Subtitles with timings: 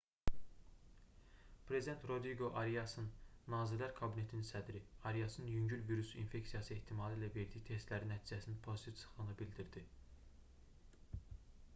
[1.71, 3.09] prezident rodriqo ariasın
[3.55, 4.81] nazirlər kabinetinin sədri
[5.11, 9.85] ariasın yüngül virus infeksiyası ehtimalı ilə verdiyi testlərin nəticəsinin pozitiv çıxdığını bildirdi